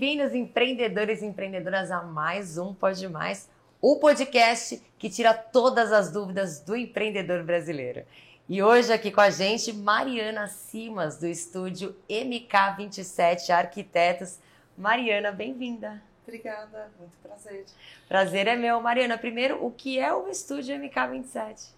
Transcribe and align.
bem-vindos, 0.00 0.34
empreendedores 0.34 1.20
e 1.20 1.26
empreendedoras, 1.26 1.90
a 1.90 2.02
mais 2.02 2.56
um 2.56 2.72
Pode 2.72 3.06
Mais, 3.06 3.50
o 3.82 3.96
podcast 3.96 4.82
que 4.98 5.10
tira 5.10 5.34
todas 5.34 5.92
as 5.92 6.10
dúvidas 6.10 6.58
do 6.58 6.74
empreendedor 6.74 7.44
brasileiro. 7.44 8.02
E 8.48 8.62
hoje 8.62 8.90
aqui 8.90 9.10
com 9.10 9.20
a 9.20 9.28
gente, 9.28 9.74
Mariana 9.74 10.48
Simas, 10.48 11.18
do 11.18 11.26
estúdio 11.26 11.94
MK27 12.08 13.50
Arquitetos. 13.50 14.38
Mariana, 14.74 15.32
bem-vinda. 15.32 16.02
Obrigada, 16.26 16.90
muito 16.98 17.18
prazer. 17.22 17.66
Prazer 18.08 18.46
é 18.46 18.56
meu. 18.56 18.80
Mariana, 18.80 19.18
primeiro, 19.18 19.62
o 19.62 19.70
que 19.70 19.98
é 19.98 20.14
o 20.14 20.28
estúdio 20.28 20.74
MK27? 20.76 21.72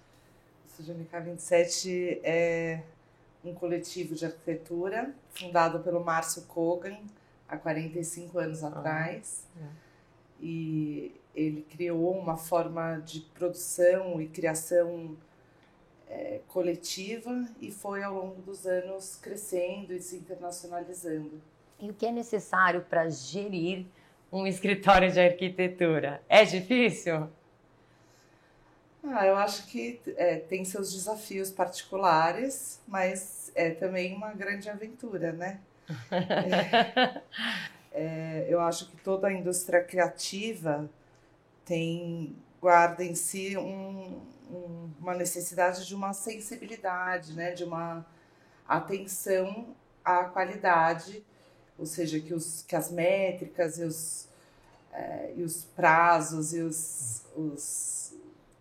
O 0.65 0.69
estúdio 0.69 0.95
MK27 0.95 2.21
é 2.23 2.83
um 3.45 3.53
coletivo 3.53 4.15
de 4.15 4.27
arquitetura 4.27 5.13
fundado 5.35 5.81
pelo 5.81 6.05
Márcio 6.05 6.43
Kogan 6.43 7.01
há 7.53 7.59
45 7.59 8.39
anos 8.39 8.65
atrás. 8.65 9.47
Ah, 9.57 9.61
é. 9.61 9.83
E 10.41 11.15
ele 11.35 11.63
criou 11.63 12.19
uma 12.19 12.37
forma 12.37 12.97
de 12.99 13.21
produção 13.35 14.21
e 14.21 14.27
criação 14.27 15.17
é, 16.09 16.41
coletiva 16.49 17.47
e 17.61 17.71
foi 17.71 18.03
ao 18.03 18.15
longo 18.15 18.43
dos 18.43 18.67
anos 18.67 19.17
crescendo 19.17 19.93
e 19.93 20.01
se 20.01 20.17
internacionalizando. 20.17 21.41
E 21.79 21.91
o 21.91 21.95
que 21.95 22.07
é 22.07 22.13
necessário 22.13 22.83
para 22.83 23.09
gerir 23.09 23.87
um 24.33 24.47
escritório 24.47 25.11
de 25.13 25.21
arquitetura? 25.21 26.23
É 26.29 26.45
difícil? 26.45 27.29
Ah, 29.05 29.27
eu 29.27 29.37
acho 29.37 29.67
que 29.67 30.01
é, 30.17 30.37
tem 30.37 30.65
seus 30.65 30.93
desafios 30.93 31.51
particulares, 31.51 32.81
mas 32.87 33.51
é 33.55 33.71
também 33.71 34.15
uma 34.15 34.33
grande 34.33 34.71
aventura, 34.71 35.33
né? 35.33 35.61
É, 36.11 37.23
é, 37.93 38.47
eu 38.49 38.61
acho 38.61 38.91
que 38.91 38.97
toda 38.99 39.29
a 39.29 39.33
indústria 39.33 39.83
criativa 39.83 40.89
tem 41.65 42.37
guarda 42.61 43.05
em 43.05 43.15
si 43.15 43.57
um, 43.57 44.21
um, 44.51 44.91
uma 45.01 45.15
necessidade 45.15 45.87
de 45.87 45.95
uma 45.95 46.13
sensibilidade, 46.13 47.35
né? 47.35 47.53
De 47.53 47.65
uma 47.65 48.07
atenção 48.69 49.75
à 50.05 50.25
qualidade, 50.25 51.25
ou 51.79 51.87
seja, 51.87 52.21
que, 52.21 52.33
os, 52.33 52.63
que 52.63 52.77
as 52.77 52.91
métricas 52.91 53.79
e 53.79 53.85
os, 53.85 54.29
é, 54.93 55.33
e 55.37 55.43
os 55.43 55.65
prazos 55.65 56.55
e 56.55 56.61
os, 56.61 57.25
os 57.37 58.15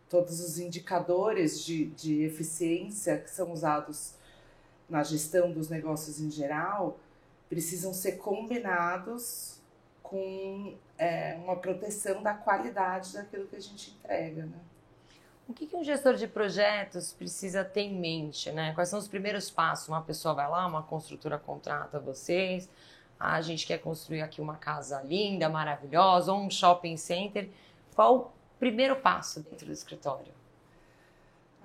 todos 0.10 0.42
os 0.42 0.60
indicadores 0.60 1.64
de, 1.64 1.86
de 1.86 2.24
eficiência 2.24 3.18
que 3.18 3.32
são 3.32 3.54
usados 3.54 4.14
na 4.90 5.04
gestão 5.04 5.54
dos 5.54 5.70
negócios 5.70 6.20
em 6.20 6.30
geral 6.30 7.00
precisam 7.52 7.94
ser 7.94 8.14
combinados 8.14 9.60
com 10.02 10.74
é, 10.98 11.38
uma 11.44 11.58
proteção 11.58 12.24
da 12.24 12.34
qualidade 12.34 13.12
daquilo 13.12 13.46
que 13.46 13.58
a 13.58 13.60
gente 13.60 13.92
entrega, 13.92 14.46
né? 14.46 14.58
O 15.50 15.54
que, 15.54 15.68
que 15.68 15.76
um 15.76 15.84
gestor 15.84 16.14
de 16.14 16.30
projetos 16.30 17.12
precisa 17.12 17.66
ter 17.66 17.82
em 17.82 18.00
mente, 18.00 18.50
né? 18.54 18.74
Quais 18.74 18.88
são 18.88 18.98
os 18.98 19.06
primeiros 19.06 19.52
passos? 19.52 19.90
Uma 19.90 20.02
pessoa 20.02 20.34
vai 20.34 20.50
lá, 20.50 20.66
uma 20.66 20.82
construtora 20.82 21.38
contrata 21.38 22.00
vocês, 22.00 22.70
ah, 23.20 23.34
a 23.34 23.42
gente 23.42 23.68
quer 23.68 23.80
construir 23.80 24.22
aqui 24.22 24.40
uma 24.40 24.56
casa 24.56 25.02
linda, 25.02 25.50
maravilhosa, 25.50 26.32
ou 26.32 26.40
um 26.40 26.50
shopping 26.50 26.96
center. 26.96 27.50
Qual 27.94 28.34
primeiro 28.60 28.96
passo 28.96 29.42
dentro 29.42 29.66
do 29.66 29.74
escritório? 29.74 30.32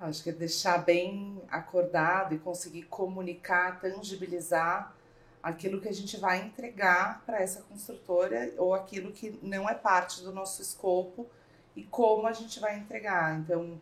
Acho 0.01 0.21
que 0.21 0.31
é 0.31 0.33
deixar 0.33 0.79
bem 0.79 1.41
acordado 1.49 2.35
e 2.35 2.39
conseguir 2.39 2.83
comunicar, 2.83 3.79
tangibilizar 3.79 4.96
aquilo 5.41 5.79
que 5.79 5.87
a 5.87 5.93
gente 5.93 6.17
vai 6.17 6.45
entregar 6.45 7.23
para 7.25 7.41
essa 7.41 7.61
construtora 7.61 8.53
ou 8.57 8.73
aquilo 8.73 9.11
que 9.11 9.37
não 9.41 9.69
é 9.69 9.73
parte 9.73 10.21
do 10.21 10.31
nosso 10.31 10.61
escopo 10.61 11.27
e 11.75 11.83
como 11.83 12.27
a 12.27 12.33
gente 12.33 12.59
vai 12.59 12.77
entregar. 12.77 13.39
Então, 13.39 13.79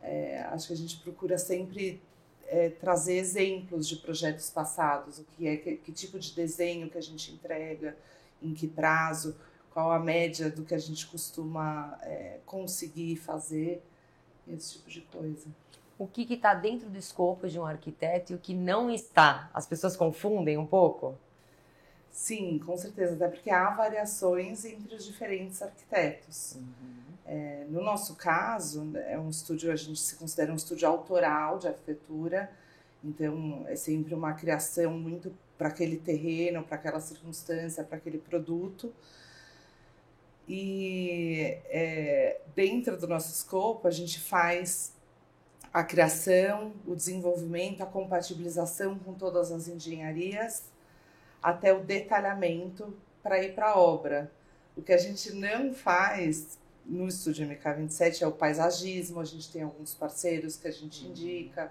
é, 0.00 0.40
acho 0.50 0.68
que 0.68 0.72
a 0.72 0.76
gente 0.76 0.96
procura 0.98 1.38
sempre 1.38 2.00
é, 2.46 2.70
trazer 2.70 3.18
exemplos 3.18 3.86
de 3.86 3.96
projetos 3.96 4.50
passados, 4.50 5.18
o 5.18 5.24
que 5.24 5.46
é 5.46 5.56
que, 5.56 5.76
que 5.76 5.92
tipo 5.92 6.18
de 6.18 6.34
desenho 6.34 6.88
que 6.88 6.98
a 6.98 7.02
gente 7.02 7.32
entrega, 7.32 7.96
em 8.42 8.54
que 8.54 8.66
prazo 8.66 9.36
qual 9.70 9.92
a 9.92 9.98
média 9.98 10.50
do 10.50 10.64
que 10.64 10.74
a 10.74 10.78
gente 10.78 11.06
costuma 11.06 11.98
é, 12.02 12.38
conseguir 12.46 13.16
fazer, 13.16 13.82
esse 14.48 14.74
tipo 14.74 14.88
de 14.88 15.02
coisa. 15.02 15.46
O 15.98 16.06
que 16.06 16.32
está 16.32 16.54
dentro 16.54 16.88
do 16.88 16.96
escopo 16.96 17.48
de 17.48 17.58
um 17.58 17.66
arquiteto 17.66 18.32
e 18.32 18.36
o 18.36 18.38
que 18.38 18.54
não 18.54 18.88
está? 18.88 19.50
As 19.52 19.66
pessoas 19.66 19.96
confundem 19.96 20.56
um 20.56 20.66
pouco? 20.66 21.18
Sim, 22.10 22.60
com 22.64 22.76
certeza, 22.76 23.14
até 23.14 23.28
porque 23.28 23.50
há 23.50 23.70
variações 23.70 24.64
entre 24.64 24.94
os 24.94 25.04
diferentes 25.04 25.60
arquitetos. 25.60 26.54
Uhum. 26.56 26.98
É, 27.26 27.66
no 27.68 27.82
nosso 27.82 28.14
caso, 28.14 28.90
é 28.96 29.18
um 29.18 29.28
estúdio, 29.28 29.70
a 29.70 29.76
gente 29.76 30.00
se 30.00 30.16
considera 30.16 30.52
um 30.52 30.56
estúdio 30.56 30.88
autoral 30.88 31.58
de 31.58 31.68
arquitetura, 31.68 32.50
então 33.04 33.64
é 33.68 33.76
sempre 33.76 34.14
uma 34.14 34.32
criação 34.32 34.92
muito 34.92 35.34
para 35.56 35.68
aquele 35.68 35.96
terreno, 35.96 36.62
para 36.62 36.76
aquela 36.76 37.00
circunstância, 37.00 37.84
para 37.84 37.98
aquele 37.98 38.18
produto. 38.18 38.94
E 40.48 41.58
é, 41.66 42.40
dentro 42.54 42.96
do 42.96 43.06
nosso 43.06 43.30
escopo, 43.32 43.86
a 43.86 43.90
gente 43.90 44.18
faz 44.18 44.92
a 45.72 45.84
criação, 45.84 46.72
o 46.86 46.94
desenvolvimento, 46.94 47.82
a 47.82 47.86
compatibilização 47.86 48.98
com 48.98 49.14
todas 49.14 49.52
as 49.52 49.68
engenharias, 49.68 50.64
até 51.42 51.72
o 51.72 51.84
detalhamento 51.84 52.96
para 53.22 53.42
ir 53.42 53.54
para 53.54 53.70
a 53.70 53.78
obra. 53.78 54.30
O 54.76 54.82
que 54.82 54.92
a 54.92 54.98
gente 54.98 55.32
não 55.32 55.74
faz 55.74 56.58
no 56.86 57.06
estúdio 57.06 57.46
MK27 57.46 58.22
é 58.22 58.26
o 58.26 58.32
paisagismo, 58.32 59.20
a 59.20 59.24
gente 59.24 59.50
tem 59.50 59.62
alguns 59.62 59.94
parceiros 59.94 60.56
que 60.56 60.66
a 60.66 60.70
gente 60.70 61.04
uhum. 61.04 61.10
indica, 61.10 61.70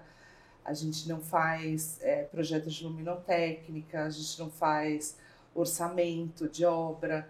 a 0.64 0.72
gente 0.72 1.08
não 1.08 1.20
faz 1.20 1.98
é, 2.02 2.22
projetos 2.22 2.74
de 2.74 2.84
luminotécnica, 2.84 4.04
a 4.04 4.10
gente 4.10 4.38
não 4.38 4.50
faz 4.50 5.16
orçamento 5.54 6.48
de 6.48 6.64
obra, 6.64 7.28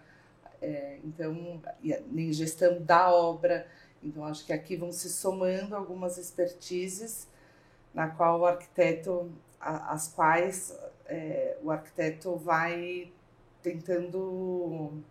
é, 0.61 0.99
então, 1.05 1.62
nem 2.11 2.33
gestão 2.33 2.83
da 2.83 3.11
obra. 3.12 3.67
Então, 4.03 4.25
acho 4.25 4.44
que 4.47 4.53
aqui 4.53 4.76
vão 4.76 4.92
se 4.92 5.09
somando 5.09 5.75
algumas 5.75 6.19
expertises 6.19 7.28
na 7.92 8.09
qual 8.09 8.41
o 8.41 8.47
arquiteto, 8.47 9.31
as 9.60 10.09
quais 10.09 10.76
é, 11.06 11.56
o 11.62 11.70
arquiteto 11.70 12.37
vai 12.37 13.10
tentando 13.62 15.03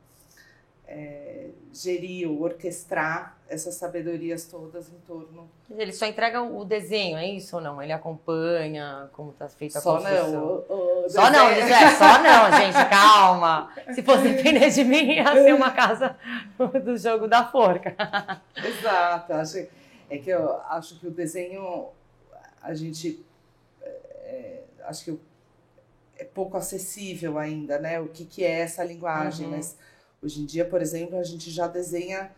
é, 0.88 1.50
gerir 1.74 2.30
ou 2.30 2.42
orquestrar 2.42 3.38
essas 3.50 3.76
sabedorias 3.76 4.46
todas 4.46 4.90
em 4.90 4.98
torno. 5.06 5.50
Ele 5.70 5.92
só 5.92 6.06
entrega 6.06 6.42
o 6.42 6.64
desenho, 6.66 7.18
é 7.18 7.28
isso 7.28 7.58
ou 7.58 7.62
não? 7.62 7.82
Ele 7.82 7.92
acompanha 7.92 9.10
como 9.14 9.32
está 9.32 9.48
feita 9.48 9.80
a 9.80 9.82
só 9.82 9.96
construção? 9.96 10.32
Não, 10.32 10.46
o, 10.46 11.06
o 11.06 11.10
só 11.10 11.30
não, 11.30 11.48
é, 11.48 11.96
só 11.96 12.22
não, 12.22 12.58
gente, 12.58 12.90
calma. 12.90 13.72
Se 13.94 14.02
fosse 14.02 14.30
depender 14.30 14.70
de 14.70 14.84
mim, 14.84 15.14
ia 15.14 15.34
ser 15.34 15.54
uma 15.54 15.72
casa 15.72 16.16
do 16.84 16.98
jogo 16.98 17.28
da 17.28 17.46
forca. 17.46 17.96
Exato, 18.56 19.34
acho, 19.34 19.68
é 20.10 20.18
que 20.18 20.30
eu 20.30 20.58
acho 20.70 21.00
que 21.00 21.08
o 21.08 21.12
desenho, 21.12 21.90
a 22.62 22.74
gente, 22.74 23.26
é, 23.82 24.62
acho 24.86 25.06
que 25.06 25.20
é 26.18 26.24
pouco 26.24 26.58
acessível 26.58 27.38
ainda, 27.38 27.78
né? 27.78 28.00
O 28.00 28.08
que, 28.08 28.26
que 28.26 28.44
é 28.44 28.60
essa 28.60 28.84
linguagem, 28.84 29.46
uhum. 29.46 29.52
mas 29.54 29.78
Hoje 30.22 30.42
em 30.42 30.46
dia, 30.46 30.66
por 30.66 30.82
exemplo, 30.82 31.18
a 31.18 31.24
gente 31.24 31.52
já 31.52 31.68
desenha 31.68 32.32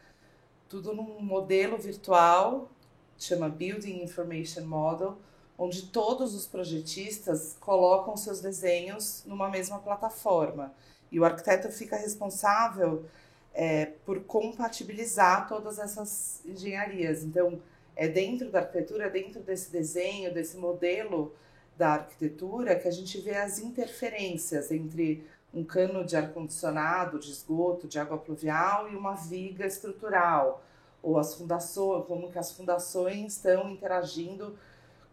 tudo 0.67 0.93
num 0.93 1.21
modelo 1.21 1.77
virtual, 1.77 2.69
chama 3.17 3.47
Building 3.47 4.03
Information 4.03 4.65
Model, 4.65 5.17
onde 5.57 5.83
todos 5.87 6.35
os 6.35 6.45
projetistas 6.45 7.55
colocam 7.59 8.17
seus 8.17 8.41
desenhos 8.41 9.23
numa 9.25 9.49
mesma 9.49 9.79
plataforma. 9.79 10.73
E 11.11 11.19
o 11.19 11.25
arquiteto 11.25 11.69
fica 11.69 11.95
responsável 11.95 13.05
é, 13.53 13.85
por 14.05 14.23
compatibilizar 14.23 15.47
todas 15.47 15.79
essas 15.79 16.41
engenharias. 16.45 17.23
Então, 17.23 17.61
é 17.95 18.07
dentro 18.07 18.49
da 18.49 18.59
arquitetura, 18.59 19.05
é 19.05 19.09
dentro 19.09 19.41
desse 19.41 19.71
desenho, 19.71 20.33
desse 20.33 20.57
modelo 20.57 21.33
da 21.79 21.93
arquitetura, 21.93 22.77
que 22.77 22.89
a 22.89 22.91
gente 22.91 23.21
vê 23.21 23.37
as 23.37 23.57
interferências 23.57 24.69
entre 24.69 25.25
um 25.53 25.63
cano 25.63 26.03
de 26.03 26.17
ar-condicionado, 26.17 27.17
de 27.17 27.31
esgoto, 27.31 27.87
de 27.87 27.97
água 27.97 28.17
pluvial 28.17 28.91
e 28.91 28.97
uma 28.97 29.13
viga 29.13 29.65
estrutural, 29.65 30.61
ou 31.01 31.17
as 31.17 31.35
fundações, 31.35 32.05
como 32.05 32.29
que 32.29 32.37
as 32.37 32.51
fundações 32.51 33.37
estão 33.37 33.69
interagindo 33.69 34.59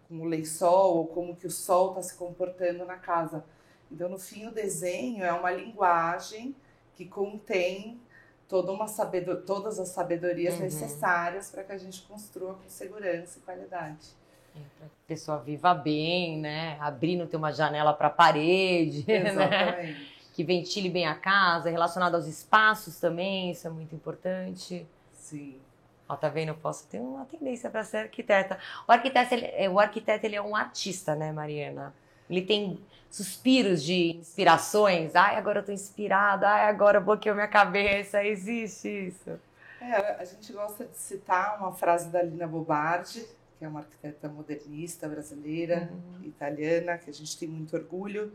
com 0.09 0.19
o 0.19 0.25
lençol, 0.25 0.97
ou 0.97 1.07
como 1.07 1.37
que 1.37 1.47
o 1.47 1.51
sol 1.51 1.91
está 1.91 2.03
se 2.03 2.15
comportando 2.17 2.85
na 2.85 2.97
casa. 2.97 3.45
Então, 3.89 4.09
no 4.09 4.19
fim, 4.19 4.49
o 4.49 4.51
desenho 4.51 5.23
é 5.23 5.33
uma 5.33 5.53
linguagem 5.53 6.53
que 6.97 7.05
contém 7.05 8.01
toda 8.49 8.73
uma 8.73 8.89
sabedor, 8.89 9.43
todas 9.43 9.79
as 9.79 9.91
sabedorias 9.91 10.55
uhum. 10.55 10.63
necessárias 10.63 11.49
para 11.49 11.63
que 11.63 11.71
a 11.71 11.79
gente 11.79 12.03
construa 12.03 12.55
com 12.55 12.69
segurança 12.69 13.39
e 13.39 13.43
qualidade. 13.43 14.26
É, 14.57 14.79
para 14.79 14.87
a 14.87 14.91
pessoa 15.07 15.39
viva 15.39 15.75
bem, 15.75 16.39
né? 16.39 16.77
Abrindo 16.81 17.27
ter 17.27 17.37
uma 17.37 17.53
janela 17.53 17.93
para 17.93 18.09
a 18.09 18.11
parede. 18.11 19.05
Né? 19.09 19.31
Exatamente. 19.31 19.93
Né? 19.93 20.17
que 20.37 20.45
ventile 20.45 20.91
bem 20.91 21.07
a 21.07 21.15
casa, 21.15 21.71
relacionado 21.71 22.15
aos 22.15 22.27
espaços 22.27 23.01
também, 23.01 23.51
isso 23.51 23.67
é 23.67 23.71
muito 23.71 23.95
importante. 23.95 24.87
Sim. 25.15 25.59
Ó, 26.07 26.15
tá 26.15 26.29
vendo? 26.29 26.49
Eu 26.49 26.55
posso 26.55 26.87
ter 26.89 27.01
uma 27.01 27.25
tendência 27.25 27.71
para 27.71 27.83
ser 27.83 27.97
arquiteta. 27.97 28.59
O 28.87 28.93
arquiteto, 28.93 29.33
ele, 29.33 29.47
é, 29.47 29.67
o 29.71 29.81
arquiteto, 29.81 30.27
ele 30.27 30.37
é 30.37 30.43
um 30.43 30.55
artista, 30.55 31.15
né, 31.15 31.33
Mariana? 31.33 31.95
Ele 32.29 32.43
tem 32.43 32.79
suspiros 33.11 33.83
de 33.83 34.19
inspirações. 34.19 35.17
Ai, 35.17 35.37
agora 35.37 35.61
eu 35.61 35.65
tô 35.65 35.73
inspirada. 35.73 36.47
Ai, 36.47 36.69
agora 36.69 37.01
bloqueou 37.01 37.35
minha 37.35 37.49
cabeça. 37.49 38.23
Existe 38.23 38.89
isso. 38.89 39.41
É, 39.81 40.17
a 40.21 40.25
gente 40.25 40.53
gosta 40.53 40.85
de 40.85 40.99
citar 40.99 41.59
uma 41.59 41.73
frase 41.73 42.11
da 42.11 42.23
Lina 42.23 42.47
Bobardi, 42.47 43.27
que 43.59 43.65
é 43.65 43.69
uma 43.69 43.81
arquiteta 43.81 44.29
modernista 44.29 45.09
brasileira, 45.09 45.91
uhum. 45.93 46.25
italiana, 46.25 46.99
que 46.99 47.09
a 47.09 47.13
gente 47.13 47.37
tem 47.39 47.49
muito 47.49 47.75
orgulho. 47.77 48.33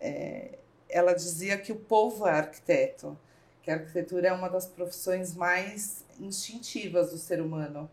É, 0.00 0.58
ela 0.88 1.12
dizia 1.12 1.56
que 1.56 1.72
o 1.72 1.76
povo 1.76 2.26
é 2.26 2.32
arquiteto, 2.32 3.16
que 3.62 3.70
a 3.70 3.74
arquitetura 3.74 4.28
é 4.28 4.32
uma 4.32 4.48
das 4.48 4.66
profissões 4.66 5.34
mais 5.34 6.04
instintivas 6.18 7.10
do 7.10 7.18
ser 7.18 7.40
humano, 7.40 7.88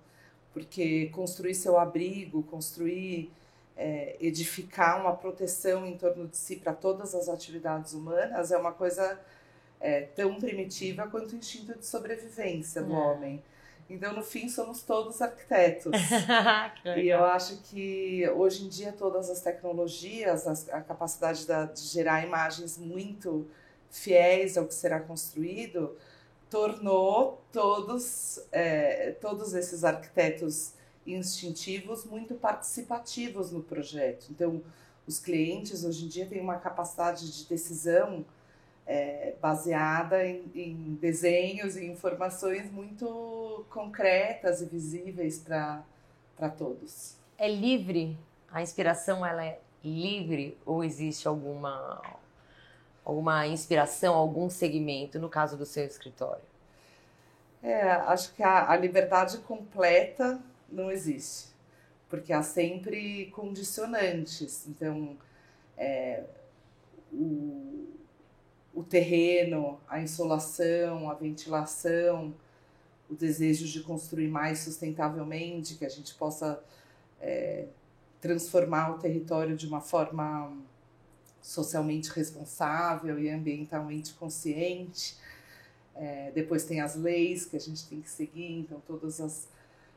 porque 0.53 1.07
construir 1.09 1.53
seu 1.53 1.77
abrigo, 1.77 2.41
construir, 2.43 3.31
é, 3.75 4.15
edificar 4.19 4.99
uma 4.99 5.15
proteção 5.15 5.85
em 5.85 5.95
torno 5.95 6.27
de 6.27 6.35
si 6.35 6.55
para 6.55 6.73
todas 6.73 7.13
as 7.13 7.29
atividades 7.29 7.93
humanas 7.93 8.51
é 8.51 8.57
uma 8.57 8.71
coisa 8.71 9.19
é, 9.79 10.01
tão 10.01 10.39
primitiva 10.39 11.07
quanto 11.07 11.33
o 11.33 11.35
instinto 11.35 11.77
de 11.77 11.85
sobrevivência 11.85 12.81
do 12.81 12.93
é. 12.93 12.97
homem. 12.97 13.43
Então, 13.89 14.13
no 14.13 14.21
fim, 14.21 14.49
somos 14.49 14.81
todos 14.81 15.21
arquitetos. 15.21 15.93
e 16.97 17.07
eu 17.07 17.23
acho 17.23 17.57
que 17.63 18.29
hoje 18.31 18.65
em 18.65 18.69
dia 18.69 18.91
todas 18.91 19.29
as 19.29 19.41
tecnologias, 19.41 20.69
a, 20.69 20.77
a 20.77 20.81
capacidade 20.81 21.47
da, 21.47 21.65
de 21.65 21.81
gerar 21.81 22.25
imagens 22.25 22.77
muito 22.77 23.47
fiéis 23.89 24.57
ao 24.57 24.65
que 24.65 24.73
será 24.73 24.99
construído, 24.99 25.95
tornou 26.49 27.41
todos, 27.51 28.39
é, 28.51 29.11
todos 29.21 29.53
esses 29.53 29.83
arquitetos 29.83 30.73
instintivos 31.05 32.03
muito 32.03 32.35
participativos 32.35 33.51
no 33.51 33.63
projeto. 33.63 34.27
Então, 34.29 34.61
os 35.07 35.19
clientes 35.19 35.85
hoje 35.85 36.05
em 36.05 36.07
dia 36.09 36.25
têm 36.25 36.41
uma 36.41 36.57
capacidade 36.57 37.31
de 37.31 37.45
decisão 37.47 38.25
é, 38.87 39.33
baseada 39.41 40.25
em, 40.25 40.49
em, 40.55 40.97
desenhos 40.99 41.75
e 41.75 41.85
informações 41.85 42.71
muito 42.71 43.65
concretas 43.69 44.61
e 44.61 44.65
visíveis 44.65 45.39
para 45.39 46.49
todos. 46.57 47.17
É 47.37 47.49
livre? 47.49 48.17
A 48.49 48.61
inspiração 48.61 49.25
ela 49.25 49.45
é 49.45 49.59
livre 49.83 50.57
ou 50.65 50.83
existe 50.83 51.27
alguma 51.27 52.01
alguma 53.03 53.47
inspiração, 53.47 54.15
algum 54.15 54.49
segmento 54.49 55.17
no 55.17 55.29
caso 55.29 55.55
do 55.55 55.65
seu 55.65 55.85
escritório? 55.85 56.43
É, 57.63 57.89
acho 57.89 58.33
que 58.33 58.43
a, 58.43 58.69
a 58.69 58.75
liberdade 58.75 59.37
completa 59.39 60.39
não 60.69 60.91
existe, 60.91 61.47
porque 62.09 62.33
há 62.33 62.43
sempre 62.43 63.27
condicionantes. 63.27 64.67
Então, 64.67 65.17
é, 65.77 66.23
o, 67.13 67.76
o 68.77 68.83
terreno, 68.83 69.79
a 69.89 69.99
insolação, 69.99 71.09
a 71.09 71.15
ventilação, 71.15 72.31
o 73.09 73.15
desejo 73.15 73.65
de 73.65 73.81
construir 73.81 74.27
mais 74.27 74.59
sustentavelmente, 74.59 75.73
que 75.73 75.83
a 75.83 75.89
gente 75.89 76.13
possa 76.13 76.63
é, 77.19 77.65
transformar 78.21 78.91
o 78.91 78.99
território 78.99 79.57
de 79.57 79.65
uma 79.65 79.81
forma 79.81 80.55
socialmente 81.41 82.11
responsável 82.11 83.17
e 83.17 83.31
ambientalmente 83.31 84.13
consciente. 84.13 85.17
É, 85.95 86.29
depois 86.35 86.63
tem 86.63 86.79
as 86.79 86.95
leis 86.95 87.45
que 87.45 87.57
a 87.57 87.59
gente 87.59 87.83
tem 87.87 87.99
que 87.99 88.09
seguir, 88.11 88.59
então 88.59 88.79
todos 88.85 89.19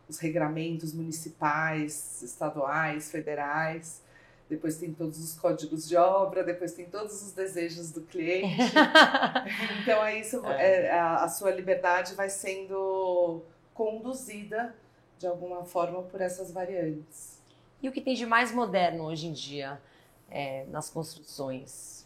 os 0.08 0.18
regramentos 0.18 0.94
municipais, 0.94 2.22
estaduais, 2.22 3.10
federais 3.10 4.00
depois 4.50 4.76
tem 4.76 4.92
todos 4.92 5.22
os 5.22 5.38
códigos 5.38 5.88
de 5.88 5.96
obra, 5.96 6.42
depois 6.42 6.72
tem 6.72 6.84
todos 6.84 7.22
os 7.22 7.32
desejos 7.32 7.92
do 7.92 8.00
cliente. 8.00 8.58
então 9.80 10.04
é 10.04 10.18
isso, 10.18 10.44
é. 10.44 10.86
É, 10.86 10.90
a, 10.90 11.22
a, 11.22 11.28
sua 11.28 11.52
liberdade 11.52 12.16
vai 12.16 12.28
sendo 12.28 13.44
conduzida 13.72 14.74
de 15.20 15.26
alguma 15.28 15.64
forma 15.64 16.02
por 16.02 16.20
essas 16.20 16.50
variantes. 16.50 17.40
E 17.80 17.88
o 17.88 17.92
que 17.92 18.00
tem 18.00 18.16
de 18.16 18.26
mais 18.26 18.50
moderno 18.50 19.04
hoje 19.04 19.28
em 19.28 19.32
dia 19.32 19.80
é, 20.28 20.64
nas 20.66 20.90
construções? 20.90 22.04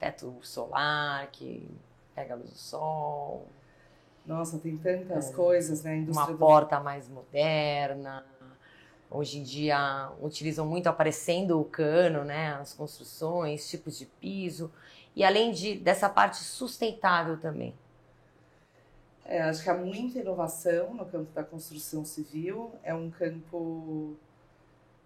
Teto 0.00 0.36
solar 0.42 1.28
que 1.30 1.70
pega 2.12 2.34
a 2.34 2.36
luz 2.36 2.50
do 2.50 2.58
sol. 2.58 3.46
Nossa, 4.26 4.58
tem 4.58 4.76
tantas 4.76 5.30
é. 5.30 5.32
coisas, 5.32 5.84
né? 5.84 6.04
Uma 6.08 6.26
do... 6.26 6.36
porta 6.36 6.80
mais 6.80 7.08
moderna 7.08 8.26
Hoje 9.14 9.38
em 9.38 9.44
dia 9.44 10.10
utilizam 10.20 10.66
muito 10.66 10.88
aparecendo 10.88 11.60
o 11.60 11.64
cano, 11.64 12.24
né, 12.24 12.54
as 12.54 12.72
construções, 12.72 13.70
tipos 13.70 13.96
de 13.96 14.06
piso 14.06 14.72
e 15.14 15.22
além 15.22 15.52
de 15.52 15.76
dessa 15.76 16.08
parte 16.08 16.38
sustentável 16.38 17.38
também. 17.38 17.72
É, 19.24 19.42
acho 19.42 19.62
que 19.62 19.70
há 19.70 19.74
muita 19.74 20.18
inovação 20.18 20.94
no 20.94 21.06
campo 21.06 21.30
da 21.32 21.44
construção 21.44 22.04
civil. 22.04 22.72
É 22.82 22.92
um 22.92 23.08
campo 23.08 24.16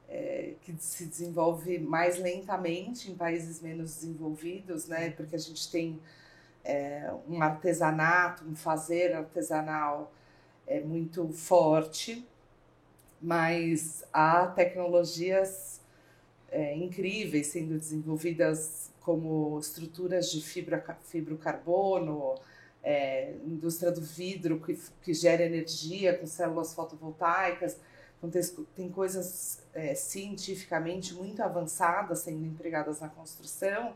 é, 0.08 0.54
que 0.62 0.74
se 0.78 1.04
desenvolve 1.04 1.78
mais 1.78 2.18
lentamente 2.18 3.10
em 3.10 3.14
países 3.14 3.60
menos 3.60 3.96
desenvolvidos, 3.96 4.86
né? 4.86 5.10
Porque 5.10 5.36
a 5.36 5.38
gente 5.38 5.70
tem 5.70 6.00
é, 6.64 7.12
um 7.28 7.42
artesanato, 7.42 8.42
um 8.46 8.56
fazer 8.56 9.12
artesanal 9.12 10.10
é 10.66 10.80
muito 10.80 11.28
forte 11.28 12.26
mas 13.20 14.04
há 14.12 14.46
tecnologias 14.46 15.80
é, 16.50 16.74
incríveis 16.76 17.48
sendo 17.48 17.78
desenvolvidas 17.78 18.90
como 19.00 19.58
estruturas 19.58 20.30
de 20.30 20.40
fibra, 20.40 20.84
fibrocarbono, 21.04 22.34
é, 22.82 23.34
indústria 23.44 23.90
do 23.90 24.00
vidro 24.00 24.60
que, 24.60 24.78
que 25.02 25.14
gera 25.14 25.42
energia 25.42 26.16
com 26.16 26.26
células 26.26 26.74
fotovoltaicas. 26.74 27.78
Então, 28.18 28.30
tem, 28.30 28.42
tem 28.74 28.88
coisas 28.90 29.62
é, 29.72 29.94
cientificamente 29.94 31.14
muito 31.14 31.42
avançadas 31.42 32.20
sendo 32.20 32.44
empregadas 32.44 33.00
na 33.00 33.08
construção, 33.08 33.94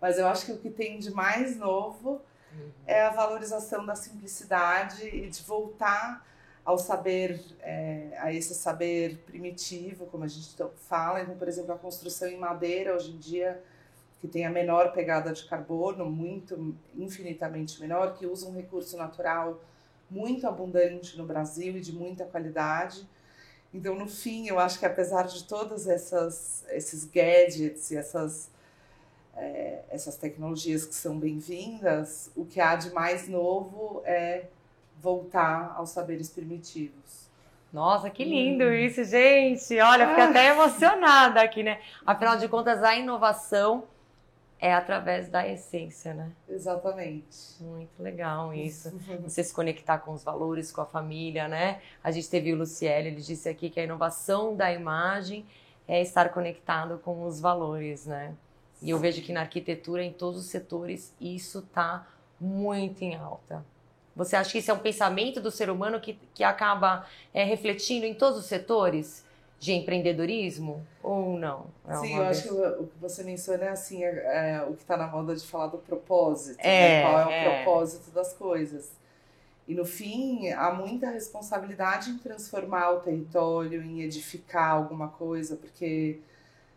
mas 0.00 0.18
eu 0.18 0.26
acho 0.26 0.46
que 0.46 0.52
o 0.52 0.58
que 0.58 0.70
tem 0.70 0.98
de 0.98 1.10
mais 1.10 1.56
novo 1.56 2.20
uhum. 2.52 2.70
é 2.86 3.02
a 3.02 3.10
valorização 3.10 3.84
da 3.84 3.94
simplicidade 3.94 5.06
e 5.06 5.28
de 5.28 5.42
voltar 5.42 6.26
ao 6.68 6.76
saber, 6.76 7.40
é, 7.60 8.10
a 8.18 8.30
esse 8.30 8.54
saber 8.54 9.16
primitivo, 9.24 10.04
como 10.04 10.24
a 10.24 10.28
gente 10.28 10.54
fala. 10.76 11.22
Então, 11.22 11.34
por 11.34 11.48
exemplo, 11.48 11.72
a 11.72 11.78
construção 11.78 12.28
em 12.28 12.36
madeira 12.36 12.94
hoje 12.94 13.10
em 13.10 13.16
dia, 13.16 13.58
que 14.20 14.28
tem 14.28 14.44
a 14.44 14.50
menor 14.50 14.92
pegada 14.92 15.32
de 15.32 15.48
carbono, 15.48 16.04
muito, 16.10 16.76
infinitamente 16.94 17.80
menor, 17.80 18.18
que 18.18 18.26
usa 18.26 18.46
um 18.46 18.54
recurso 18.54 18.98
natural 18.98 19.62
muito 20.10 20.46
abundante 20.46 21.16
no 21.16 21.24
Brasil 21.24 21.74
e 21.78 21.80
de 21.80 21.90
muita 21.90 22.26
qualidade. 22.26 23.08
Então, 23.72 23.94
no 23.94 24.06
fim, 24.06 24.46
eu 24.46 24.58
acho 24.58 24.78
que 24.78 24.84
apesar 24.84 25.22
de 25.22 25.44
todas 25.44 25.88
essas 25.88 26.66
esses 26.68 27.06
gadgets 27.06 27.90
e 27.92 27.96
essas 27.96 28.50
é, 29.34 29.84
essas 29.88 30.18
tecnologias 30.18 30.84
que 30.84 30.94
são 30.94 31.18
bem-vindas, 31.18 32.30
o 32.36 32.44
que 32.44 32.60
há 32.60 32.76
de 32.76 32.90
mais 32.90 33.26
novo 33.26 34.02
é 34.04 34.48
voltar 35.00 35.74
aos 35.76 35.90
saberes 35.90 36.28
primitivos. 36.28 37.28
Nossa, 37.72 38.08
que 38.08 38.24
lindo 38.24 38.64
hum. 38.64 38.72
isso, 38.72 39.04
gente! 39.04 39.78
Olha, 39.80 40.08
fiquei 40.08 40.24
ah. 40.24 40.30
até 40.30 40.46
emocionada 40.48 41.42
aqui, 41.42 41.62
né? 41.62 41.80
Afinal 42.06 42.38
de 42.38 42.48
contas, 42.48 42.82
a 42.82 42.96
inovação 42.96 43.84
é 44.58 44.72
através 44.72 45.28
da 45.28 45.46
essência, 45.46 46.14
né? 46.14 46.32
Exatamente. 46.48 47.62
Muito 47.62 48.02
legal 48.02 48.52
isso. 48.52 48.90
Você 49.22 49.44
se 49.44 49.52
conectar 49.52 49.98
com 49.98 50.12
os 50.12 50.24
valores, 50.24 50.72
com 50.72 50.80
a 50.80 50.86
família, 50.86 51.46
né? 51.46 51.80
A 52.02 52.10
gente 52.10 52.28
teve 52.28 52.52
o 52.52 52.56
Luciele, 52.56 53.08
ele 53.08 53.20
disse 53.20 53.48
aqui 53.48 53.70
que 53.70 53.78
a 53.78 53.84
inovação 53.84 54.56
da 54.56 54.72
imagem 54.72 55.46
é 55.86 56.02
estar 56.02 56.30
conectado 56.30 56.98
com 56.98 57.24
os 57.24 57.38
valores, 57.38 58.06
né? 58.06 58.34
E 58.80 58.90
eu 58.90 58.98
vejo 58.98 59.22
que 59.22 59.32
na 59.32 59.40
arquitetura, 59.40 60.02
em 60.02 60.12
todos 60.12 60.40
os 60.40 60.46
setores, 60.46 61.14
isso 61.20 61.60
está 61.60 62.06
muito 62.40 63.02
em 63.02 63.16
alta. 63.16 63.64
Você 64.18 64.34
acha 64.34 64.50
que 64.50 64.58
isso 64.58 64.68
é 64.68 64.74
um 64.74 64.80
pensamento 64.80 65.40
do 65.40 65.48
ser 65.48 65.70
humano 65.70 66.00
que, 66.00 66.18
que 66.34 66.42
acaba 66.42 67.06
é, 67.32 67.44
refletindo 67.44 68.04
em 68.04 68.12
todos 68.12 68.36
os 68.40 68.46
setores 68.46 69.24
de 69.60 69.72
empreendedorismo 69.72 70.84
ou 71.00 71.38
não? 71.38 71.66
É 71.86 71.94
Sim, 71.94 72.16
eu 72.16 72.24
vez... 72.24 72.38
acho 72.38 72.48
que 72.48 72.54
o, 72.54 72.86
que 72.88 72.98
você 73.00 73.22
menciona 73.22 73.66
é 73.66 73.68
assim, 73.68 74.02
é, 74.02 74.56
é 74.56 74.62
o 74.68 74.74
que 74.74 74.82
está 74.82 74.96
na 74.96 75.06
moda 75.06 75.36
de 75.36 75.46
falar 75.46 75.68
do 75.68 75.78
propósito, 75.78 76.58
né? 76.58 77.00
é, 77.00 77.02
qual 77.02 77.20
é 77.20 77.26
o 77.26 77.30
é. 77.30 77.62
propósito 77.62 78.10
das 78.10 78.34
coisas. 78.34 78.90
E 79.68 79.74
no 79.74 79.84
fim, 79.84 80.50
há 80.50 80.72
muita 80.72 81.10
responsabilidade 81.10 82.10
em 82.10 82.18
transformar 82.18 82.90
o 82.90 83.00
território, 83.00 83.80
em 83.80 84.02
edificar 84.02 84.72
alguma 84.72 85.08
coisa, 85.08 85.54
porque 85.54 86.18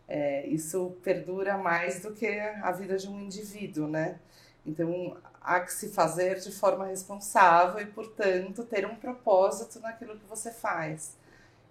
é, 0.08 0.46
isso 0.46 0.96
perdura 1.02 1.58
mais 1.58 2.04
do 2.04 2.14
que 2.14 2.28
a 2.28 2.72
vida 2.72 2.98
de 2.98 3.08
um 3.08 3.20
indivíduo, 3.20 3.88
né? 3.88 4.20
Então, 4.64 5.18
há 5.42 5.60
que 5.60 5.74
se 5.74 5.90
fazer 5.90 6.40
de 6.40 6.52
forma 6.52 6.86
responsável 6.86 7.82
e, 7.82 7.86
portanto, 7.86 8.64
ter 8.64 8.86
um 8.86 8.96
propósito 8.96 9.80
naquilo 9.80 10.18
que 10.18 10.26
você 10.26 10.52
faz. 10.52 11.18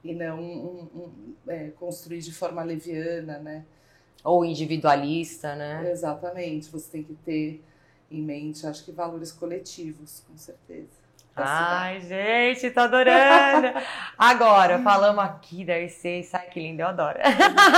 E 0.03 0.13
não 0.13 0.41
um, 0.41 0.89
um, 0.95 1.35
é, 1.47 1.69
construir 1.71 2.21
de 2.21 2.33
forma 2.33 2.63
leviana, 2.63 3.39
né? 3.39 3.65
Ou 4.25 4.45
individualista, 4.45 5.55
né? 5.55 5.91
Exatamente. 5.91 6.71
Você 6.71 6.91
tem 6.91 7.03
que 7.03 7.15
ter 7.15 7.63
em 8.11 8.21
mente, 8.21 8.67
acho 8.67 8.85
que 8.85 8.91
valores 8.91 9.31
coletivos, 9.31 10.25
com 10.27 10.37
certeza. 10.37 11.01
Ai, 11.37 12.01
gente, 12.01 12.71
tô 12.71 12.81
adorando! 12.81 13.69
Agora, 14.19 14.81
falamos 14.83 15.25
aqui 15.25 15.65
da 15.65 15.79
EC, 15.79 16.25
sai 16.25 16.49
que 16.49 16.61
lindo, 16.61 16.83
eu 16.83 16.89
adoro. 16.89 17.19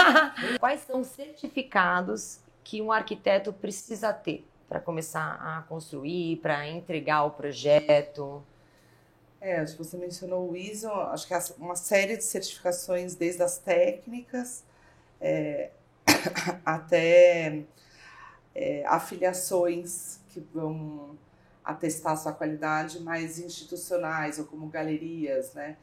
Quais 0.58 0.80
são 0.80 1.00
os 1.00 1.08
certificados 1.08 2.40
que 2.64 2.80
um 2.80 2.90
arquiteto 2.90 3.52
precisa 3.52 4.12
ter 4.12 4.44
para 4.72 4.80
começar 4.80 5.34
a 5.34 5.60
construir, 5.68 6.38
para 6.38 6.66
entregar 6.66 7.24
o 7.24 7.32
projeto? 7.32 8.42
É, 9.38 9.58
acho 9.58 9.76
que 9.76 9.84
você 9.84 9.98
mencionou 9.98 10.50
o 10.50 10.56
ISO, 10.56 10.90
acho 10.90 11.28
que 11.28 11.34
é 11.34 11.38
uma 11.58 11.76
série 11.76 12.16
de 12.16 12.24
certificações, 12.24 13.14
desde 13.14 13.42
as 13.42 13.58
técnicas 13.58 14.64
é, 15.20 15.72
até 16.64 17.64
é, 18.54 18.82
afiliações 18.86 20.20
que 20.30 20.40
vão 20.40 21.18
atestar 21.62 22.16
sua 22.16 22.32
qualidade 22.32 22.98
mais 23.00 23.38
institucionais 23.38 24.38
ou 24.38 24.46
como 24.46 24.68
galerias, 24.68 25.52
né? 25.52 25.76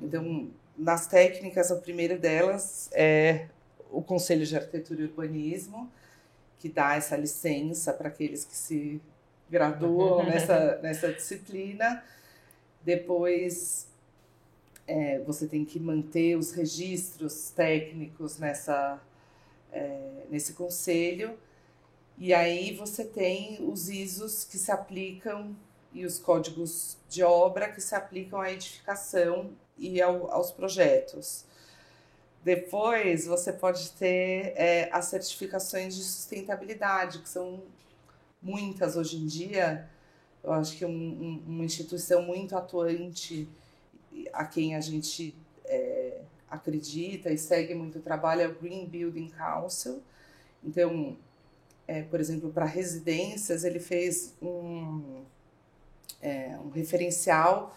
Então, 0.00 0.48
nas 0.78 1.08
técnicas, 1.08 1.72
a 1.72 1.76
primeira 1.76 2.16
delas 2.16 2.88
é 2.92 3.48
o 3.90 4.00
Conselho 4.00 4.46
de 4.46 4.54
Arquitetura 4.54 5.00
e 5.00 5.04
Urbanismo, 5.04 5.90
que 6.66 6.72
dá 6.72 6.96
essa 6.96 7.16
licença 7.16 7.92
para 7.92 8.08
aqueles 8.08 8.44
que 8.44 8.56
se 8.56 9.00
graduam 9.48 10.24
nessa, 10.26 10.78
nessa 10.82 11.12
disciplina. 11.12 12.02
Depois, 12.82 13.86
é, 14.86 15.20
você 15.20 15.46
tem 15.46 15.64
que 15.64 15.78
manter 15.78 16.36
os 16.36 16.50
registros 16.50 17.50
técnicos 17.50 18.38
nessa, 18.38 19.00
é, 19.72 20.24
nesse 20.28 20.54
conselho. 20.54 21.38
E 22.18 22.34
aí 22.34 22.74
você 22.74 23.04
tem 23.04 23.58
os 23.60 23.88
ISOs 23.88 24.44
que 24.44 24.58
se 24.58 24.72
aplicam 24.72 25.54
e 25.92 26.04
os 26.04 26.18
códigos 26.18 26.96
de 27.08 27.22
obra 27.22 27.70
que 27.70 27.80
se 27.80 27.94
aplicam 27.94 28.40
à 28.40 28.52
edificação 28.52 29.52
e 29.78 30.02
ao, 30.02 30.32
aos 30.32 30.50
projetos. 30.50 31.44
Depois 32.46 33.26
você 33.26 33.52
pode 33.52 33.90
ter 33.94 34.52
é, 34.54 34.88
as 34.92 35.06
certificações 35.06 35.96
de 35.96 36.04
sustentabilidade, 36.04 37.18
que 37.18 37.28
são 37.28 37.64
muitas 38.40 38.96
hoje 38.96 39.16
em 39.16 39.26
dia. 39.26 39.90
Eu 40.44 40.52
acho 40.52 40.76
que 40.76 40.84
um, 40.84 40.88
um, 40.88 41.42
uma 41.44 41.64
instituição 41.64 42.22
muito 42.22 42.56
atuante 42.56 43.48
a 44.32 44.44
quem 44.44 44.76
a 44.76 44.80
gente 44.80 45.34
é, 45.64 46.20
acredita 46.48 47.32
e 47.32 47.36
segue 47.36 47.74
muito 47.74 47.98
trabalho 47.98 48.42
é 48.42 48.46
o 48.46 48.54
Green 48.54 48.86
Building 48.86 49.30
Council. 49.30 50.00
Então, 50.62 51.16
é, 51.88 52.02
por 52.02 52.20
exemplo, 52.20 52.52
para 52.52 52.64
residências, 52.64 53.64
ele 53.64 53.80
fez 53.80 54.36
um, 54.40 55.24
é, 56.22 56.56
um 56.64 56.70
referencial 56.70 57.74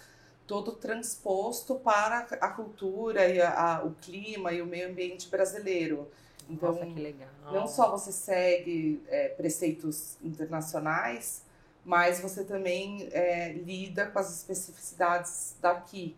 todo 0.50 0.72
transposto 0.72 1.76
para 1.76 2.28
a 2.42 2.50
cultura 2.50 3.28
e 3.30 3.40
a, 3.40 3.78
a, 3.78 3.86
o 3.86 3.92
clima 4.02 4.52
e 4.52 4.62
o 4.62 4.66
meio 4.66 4.90
ambiente 4.90 5.30
brasileiro. 5.30 6.10
Então, 6.50 6.74
Nossa, 6.74 6.86
que 6.88 7.00
legal. 7.00 7.30
não 7.52 7.68
só 7.68 7.92
você 7.92 8.12
segue 8.12 9.02
é, 9.08 9.30
preceitos 9.30 10.18
internacionais, 10.24 11.44
mas 11.86 12.20
você 12.20 12.44
também 12.44 13.08
é, 13.12 13.54
lida 13.54 14.08
com 14.08 14.18
as 14.18 14.36
especificidades 14.36 15.56
daqui. 15.62 16.18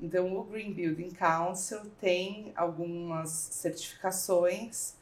Então, 0.00 0.34
o 0.36 0.42
Green 0.42 0.72
Building 0.72 1.10
Council 1.10 1.80
tem 2.00 2.50
algumas 2.56 3.28
certificações 3.30 4.94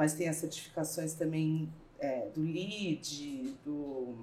mas 0.00 0.14
tem 0.14 0.30
as 0.30 0.36
certificações 0.36 1.12
também 1.12 1.68
é, 1.98 2.28
do 2.34 2.40
LEED, 2.40 3.54
do 3.62 4.14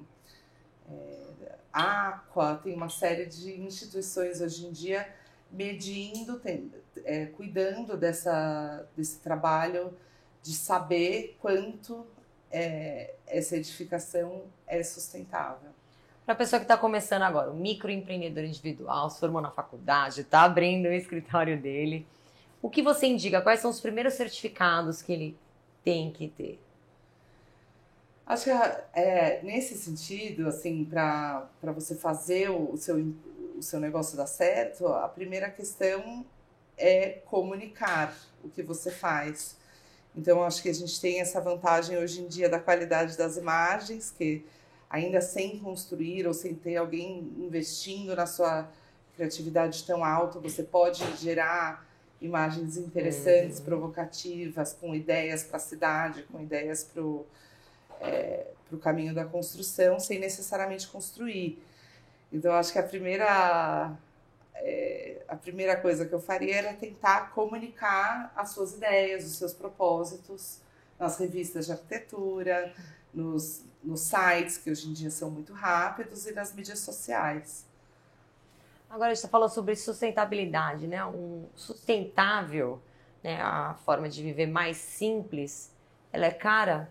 é, 0.92 1.56
Aqua, 1.72 2.56
tem 2.56 2.74
uma 2.74 2.90
série 2.90 3.26
de 3.26 3.60
instituições 3.62 4.42
hoje 4.42 4.66
em 4.66 4.72
dia 4.72 5.08
medindo, 5.52 6.40
tem, 6.40 6.72
é, 7.06 7.28
cuidando 7.28 7.96
dessa, 7.96 8.88
desse 8.96 9.20
trabalho 9.20 9.94
de 10.42 10.54
saber 10.54 11.38
quanto 11.40 12.06
é, 12.52 13.14
essa 13.26 13.56
edificação 13.56 14.44
é 14.66 14.82
sustentável. 14.84 15.70
Para 16.26 16.34
a 16.34 16.38
pessoa 16.38 16.60
que 16.60 16.66
está 16.66 16.78
começando 16.78 17.22
agora, 17.22 17.52
o 17.52 17.56
microempreendedor 17.56 18.44
individual, 18.44 19.10
se 19.10 19.20
formou 19.20 19.42
na 19.42 19.52
faculdade, 19.52 20.22
está 20.22 20.42
abrindo 20.42 20.88
o 20.88 20.92
escritório 20.92 21.60
dele, 21.60 22.06
o 22.62 22.70
que 22.70 22.82
você 22.82 23.08
indica? 23.08 23.42
Quais 23.42 23.60
são 23.60 23.70
os 23.70 23.80
primeiros 23.80 24.16
certificados 24.16 25.02
que 25.02 25.14
ele 25.14 25.38
tem 25.84 26.12
que 26.12 26.28
ter? 26.28 26.60
Acho 28.28 28.44
que 28.44 28.50
é, 28.94 29.42
nesse 29.42 29.78
sentido, 29.78 30.50
assim, 30.50 30.84
para 30.84 31.50
você 31.64 31.96
fazer 31.96 32.50
o, 32.50 32.74
o, 32.74 32.78
seu, 32.78 32.98
o 33.58 33.62
seu 33.62 33.80
negócio 33.80 34.18
dar 34.18 34.28
certo, 34.28 34.86
a 34.86 35.08
primeira 35.08 35.50
questão 35.50 36.26
é 36.78 37.22
comunicar 37.26 38.14
o 38.44 38.50
que 38.50 38.62
você 38.62 38.92
faz. 38.92 39.56
Então, 40.14 40.44
acho 40.44 40.62
que 40.62 40.68
a 40.68 40.74
gente 40.74 41.00
tem 41.00 41.22
essa 41.22 41.40
vantagem 41.40 41.98
hoje 41.98 42.22
em 42.22 42.28
dia 42.28 42.50
da 42.50 42.60
qualidade 42.60 43.18
das 43.18 43.38
imagens, 43.38 44.12
que 44.12 44.46
ainda 44.90 45.22
sem 45.22 45.58
construir 45.60 46.28
ou 46.28 46.34
sem 46.34 46.54
ter 46.54 46.76
alguém 46.76 47.32
investindo 47.38 48.14
na 48.14 48.26
sua 48.26 48.70
criatividade 49.16 49.86
tão 49.86 50.04
alta, 50.04 50.38
você 50.38 50.64
pode 50.64 51.02
gerar 51.16 51.88
imagens 52.22 52.76
interessantes, 52.76 53.60
uhum. 53.60 53.66
provocativas, 53.66 54.74
com 54.74 54.94
ideias 54.94 55.44
para 55.44 55.58
a 55.58 55.60
cidade, 55.62 56.24
com 56.24 56.42
ideias 56.42 56.84
para 56.84 57.02
o 57.02 57.26
é, 58.02 58.48
caminho 58.80 59.14
da 59.14 59.26
construção, 59.26 60.00
sem 60.00 60.20
necessariamente 60.20 60.88
construir. 60.88 61.62
Então, 62.32 62.54
acho 62.54 62.72
que 62.72 62.80
a 62.80 62.84
primeira, 62.84 63.98
é, 64.56 65.22
a 65.28 65.36
primeira 65.36 65.76
coisa 65.76 66.06
que 66.06 66.14
eu 66.14 66.20
faria 66.20 66.56
era 66.56 66.74
tentar 66.74 67.32
comunicar 67.32 68.32
as 68.36 68.50
suas 68.50 68.74
ideias, 68.74 69.26
os 69.26 69.38
seus 69.38 69.54
propósitos 69.54 70.60
nas 71.00 71.18
revistas 71.18 71.66
de 71.66 71.72
arquitetura, 71.72 72.74
nos, 73.14 73.64
nos 73.84 74.02
sites, 74.02 74.58
que 74.58 74.70
hoje 74.70 74.90
em 74.90 74.94
dia 74.94 75.12
são 75.12 75.30
muito 75.30 75.54
rápidos, 75.54 76.26
e 76.26 76.32
nas 76.32 76.54
mídias 76.54 76.80
sociais. 76.80 77.66
Agora 78.90 79.10
gente 79.10 79.18
está 79.18 79.28
falando 79.28 79.50
sobre 79.50 79.76
sustentabilidade, 79.76 80.88
né? 80.88 81.04
Um 81.06 81.46
sustentável, 81.56 82.82
né? 83.22 83.40
A 83.42 83.76
forma 83.86 84.08
de 84.08 84.24
viver 84.24 84.48
mais 84.48 84.78
simples, 84.78 85.72
ela 86.12 86.26
é 86.26 86.32
cara. 86.32 86.90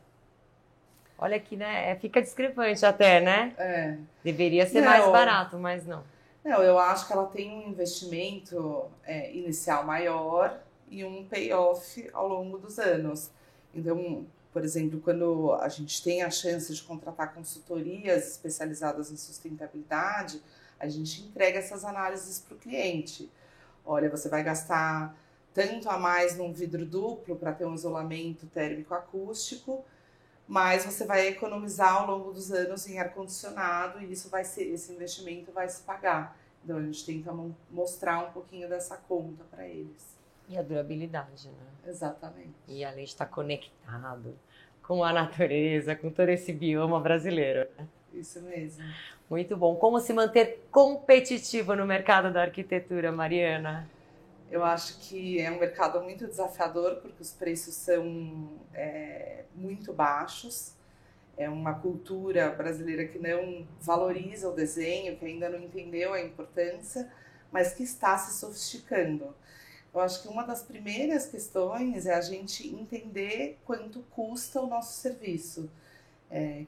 Olha 1.18 1.36
aqui, 1.36 1.56
né? 1.56 1.90
É, 1.90 1.96
fica 1.96 2.20
discrepante 2.20 2.84
até, 2.84 3.20
né? 3.20 3.54
É. 3.56 3.96
Deveria 4.22 4.66
ser 4.66 4.82
não, 4.82 4.88
mais 4.88 5.06
barato, 5.06 5.58
mas 5.58 5.86
não. 5.86 6.04
Não, 6.44 6.62
eu 6.62 6.78
acho 6.78 7.06
que 7.06 7.12
ela 7.12 7.26
tem 7.26 7.50
um 7.50 7.68
investimento 7.68 8.84
é, 9.04 9.34
inicial 9.34 9.84
maior 9.84 10.60
e 10.88 11.04
um 11.04 11.24
payoff 11.24 12.08
ao 12.12 12.28
longo 12.28 12.58
dos 12.58 12.78
anos. 12.78 13.30
Então, 13.74 14.26
por 14.52 14.62
exemplo, 14.64 15.00
quando 15.00 15.54
a 15.54 15.68
gente 15.68 16.02
tem 16.02 16.22
a 16.22 16.30
chance 16.30 16.72
de 16.72 16.82
contratar 16.82 17.34
consultorias 17.34 18.28
especializadas 18.28 19.10
em 19.10 19.16
sustentabilidade, 19.16 20.40
a 20.78 20.88
gente 20.88 21.22
entrega 21.22 21.58
essas 21.58 21.84
análises 21.84 22.40
para 22.40 22.54
o 22.54 22.58
cliente. 22.58 23.30
Olha, 23.84 24.08
você 24.08 24.28
vai 24.28 24.42
gastar 24.42 25.16
tanto 25.52 25.88
a 25.88 25.98
mais 25.98 26.36
num 26.36 26.52
vidro 26.52 26.84
duplo 26.84 27.36
para 27.36 27.52
ter 27.52 27.64
um 27.64 27.74
isolamento 27.74 28.46
térmico 28.46 28.94
acústico, 28.94 29.84
mas 30.46 30.84
você 30.84 31.04
vai 31.04 31.26
economizar 31.26 31.94
ao 31.94 32.06
longo 32.06 32.32
dos 32.32 32.52
anos 32.52 32.88
em 32.88 32.98
ar 32.98 33.12
condicionado 33.12 34.00
e 34.00 34.12
isso 34.12 34.28
vai 34.28 34.44
ser 34.44 34.64
esse 34.64 34.92
investimento 34.92 35.50
vai 35.52 35.68
se 35.68 35.82
pagar. 35.82 36.36
Então 36.64 36.78
a 36.78 36.82
gente 36.82 37.04
tenta 37.04 37.32
mostrar 37.70 38.18
um 38.18 38.30
pouquinho 38.30 38.68
dessa 38.68 38.96
conta 38.96 39.44
para 39.50 39.66
eles. 39.66 40.16
E 40.48 40.56
a 40.56 40.62
durabilidade, 40.62 41.48
né? 41.48 41.90
Exatamente. 41.90 42.54
E 42.68 42.84
além 42.84 43.04
de 43.04 43.10
estar 43.10 43.26
conectado 43.26 44.36
com 44.82 45.02
a 45.02 45.12
natureza, 45.12 45.96
com 45.96 46.10
todo 46.10 46.28
esse 46.28 46.52
bioma 46.52 47.00
brasileiro. 47.00 47.68
Né? 47.76 47.88
Isso 48.14 48.40
mesmo. 48.42 48.84
Muito 49.28 49.56
bom. 49.56 49.74
Como 49.74 49.98
se 49.98 50.12
manter 50.12 50.66
competitivo 50.70 51.74
no 51.74 51.84
mercado 51.84 52.32
da 52.32 52.42
arquitetura, 52.42 53.10
Mariana? 53.10 53.88
Eu 54.50 54.64
acho 54.64 54.98
que 55.00 55.40
é 55.40 55.50
um 55.50 55.58
mercado 55.58 56.00
muito 56.00 56.26
desafiador 56.26 56.96
porque 56.96 57.20
os 57.20 57.32
preços 57.32 57.74
são 57.74 58.48
é, 58.72 59.44
muito 59.54 59.92
baixos. 59.92 60.72
É 61.36 61.50
uma 61.50 61.74
cultura 61.74 62.50
brasileira 62.50 63.06
que 63.06 63.18
não 63.18 63.66
valoriza 63.80 64.48
o 64.48 64.54
desenho, 64.54 65.16
que 65.16 65.26
ainda 65.26 65.48
não 65.48 65.58
entendeu 65.58 66.14
a 66.14 66.20
importância, 66.20 67.10
mas 67.50 67.74
que 67.74 67.82
está 67.82 68.16
se 68.16 68.38
sofisticando. 68.38 69.34
Eu 69.92 70.00
acho 70.00 70.22
que 70.22 70.28
uma 70.28 70.44
das 70.44 70.62
primeiras 70.62 71.26
questões 71.26 72.06
é 72.06 72.14
a 72.14 72.20
gente 72.20 72.68
entender 72.68 73.58
quanto 73.64 74.00
custa 74.10 74.60
o 74.60 74.66
nosso 74.66 75.00
serviço. 75.00 75.70
É, 76.30 76.64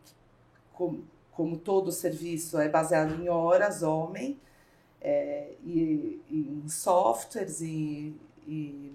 como, 0.73 1.07
como 1.33 1.59
todo 1.59 1.93
serviço 1.93 2.59
é 2.59 2.69
baseado 2.69 3.15
em 3.15 3.29
horas 3.29 3.83
homem, 3.83 4.41
é, 5.01 5.53
e, 5.65 6.21
e, 6.29 6.63
em 6.65 6.69
softwares, 6.69 7.61
e, 7.61 8.15
e, 8.47 8.93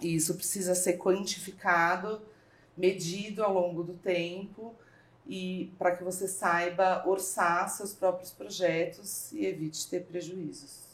e 0.00 0.14
isso 0.14 0.34
precisa 0.34 0.74
ser 0.74 0.98
quantificado, 0.98 2.20
medido 2.76 3.42
ao 3.42 3.52
longo 3.52 3.82
do 3.82 3.94
tempo, 3.94 4.74
e 5.26 5.72
para 5.78 5.94
que 5.94 6.02
você 6.02 6.26
saiba 6.26 7.04
orçar 7.06 7.68
seus 7.68 7.92
próprios 7.92 8.30
projetos 8.30 9.30
e 9.32 9.46
evite 9.46 9.88
ter 9.88 10.00
prejuízos. 10.04 10.90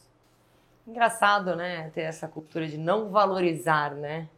Engraçado, 0.86 1.56
né? 1.56 1.90
Ter 1.94 2.02
essa 2.02 2.28
cultura 2.28 2.68
de 2.68 2.76
não 2.78 3.08
valorizar, 3.08 3.94
né? 3.94 4.28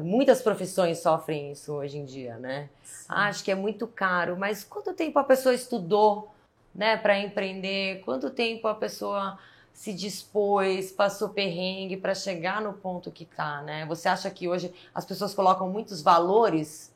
Muitas 0.00 0.42
profissões 0.42 0.98
sofrem 0.98 1.52
isso 1.52 1.72
hoje 1.72 1.98
em 1.98 2.04
dia, 2.04 2.36
né? 2.38 2.68
Ah, 3.08 3.28
acho 3.28 3.44
que 3.44 3.52
é 3.52 3.54
muito 3.54 3.86
caro, 3.86 4.36
mas 4.36 4.64
quanto 4.64 4.92
tempo 4.92 5.16
a 5.18 5.24
pessoa 5.24 5.54
estudou, 5.54 6.34
né, 6.76 6.96
para 6.96 7.18
empreender? 7.18 8.02
Quanto 8.04 8.30
tempo 8.30 8.68
a 8.68 8.74
pessoa 8.74 9.38
se 9.72 9.92
dispôs, 9.92 10.92
passou 10.92 11.30
perrengue 11.30 11.96
para 11.96 12.14
chegar 12.14 12.62
no 12.62 12.72
ponto 12.72 13.10
que 13.10 13.24
está, 13.24 13.62
né? 13.62 13.84
Você 13.86 14.08
acha 14.08 14.30
que 14.30 14.48
hoje 14.48 14.72
as 14.94 15.04
pessoas 15.04 15.34
colocam 15.34 15.68
muitos 15.68 16.00
valores 16.00 16.94